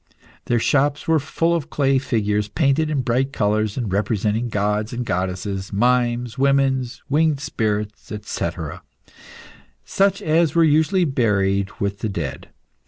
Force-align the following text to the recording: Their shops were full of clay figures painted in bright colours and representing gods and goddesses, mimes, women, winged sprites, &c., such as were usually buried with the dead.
Their 0.45 0.57
shops 0.57 1.07
were 1.07 1.19
full 1.19 1.53
of 1.55 1.69
clay 1.69 1.99
figures 1.99 2.47
painted 2.47 2.89
in 2.89 3.03
bright 3.03 3.31
colours 3.31 3.77
and 3.77 3.93
representing 3.93 4.49
gods 4.49 4.93
and 4.93 5.05
goddesses, 5.05 5.71
mimes, 5.71 6.39
women, 6.39 6.83
winged 7.07 7.39
sprites, 7.39 8.11
&c., 8.23 8.49
such 9.85 10.21
as 10.23 10.55
were 10.55 10.63
usually 10.63 11.05
buried 11.05 11.69
with 11.79 11.99
the 11.99 12.09
dead. 12.09 12.49